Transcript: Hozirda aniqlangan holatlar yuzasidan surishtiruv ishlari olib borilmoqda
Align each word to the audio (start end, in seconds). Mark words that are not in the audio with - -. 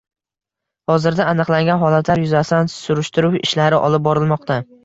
Hozirda 0.91 1.27
aniqlangan 1.33 1.83
holatlar 1.85 2.23
yuzasidan 2.25 2.75
surishtiruv 2.79 3.39
ishlari 3.45 3.83
olib 3.91 4.09
borilmoqda 4.09 4.63